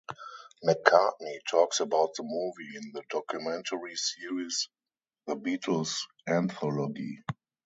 McCartney 0.65 1.37
talks 1.47 1.79
about 1.79 2.15
the 2.15 2.23
movie 2.23 2.75
in 2.75 2.91
the 2.91 3.03
documentary 3.11 3.95
series 3.95 4.67
"The 5.27 5.35
Beatles 5.35 5.95
Anthology". 6.27 7.19